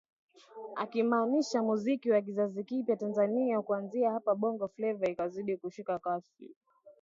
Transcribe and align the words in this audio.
akimaanisha 0.75 1.63
muziki 1.63 2.11
wa 2.11 2.21
kizazi 2.21 2.63
kipya 2.63 2.95
Tanzania 2.95 3.61
Kuanzia 3.61 4.11
hapo 4.11 4.35
Bongo 4.35 4.67
Fleva 4.67 5.05
ikazidi 5.09 5.57
kushika 5.57 5.99
kasi 5.99 6.51